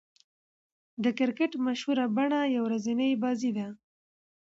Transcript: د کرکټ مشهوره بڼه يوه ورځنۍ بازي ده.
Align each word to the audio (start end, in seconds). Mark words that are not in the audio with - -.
د 1.03 1.05
کرکټ 1.17 1.51
مشهوره 1.65 2.05
بڼه 2.15 2.39
يوه 2.55 2.65
ورځنۍ 2.67 3.11
بازي 3.23 3.51
ده. 3.57 3.67